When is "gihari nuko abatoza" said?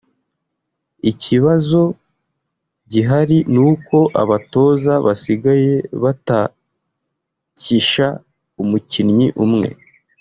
2.91-4.93